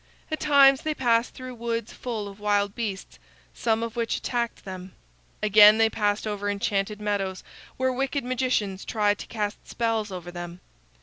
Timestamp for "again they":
5.43-5.91